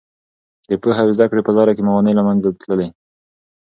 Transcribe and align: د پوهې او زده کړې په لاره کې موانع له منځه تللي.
د 0.69 0.71
پوهې 0.81 1.01
او 1.03 1.09
زده 1.17 1.25
کړې 1.31 1.41
په 1.45 1.51
لاره 1.57 1.71
کې 1.75 1.83
موانع 1.87 2.11
له 2.15 2.23
منځه 2.27 2.49
تللي. 2.61 2.87